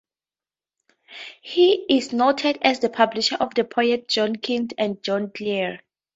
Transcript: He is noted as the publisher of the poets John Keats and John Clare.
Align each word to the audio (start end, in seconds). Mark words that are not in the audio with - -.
He 1.43 1.85
is 1.87 2.11
noted 2.11 2.57
as 2.63 2.79
the 2.79 2.89
publisher 2.89 3.35
of 3.39 3.53
the 3.53 3.63
poets 3.63 4.11
John 4.15 4.35
Keats 4.35 4.73
and 4.79 5.03
John 5.03 5.29
Clare. 5.31 5.81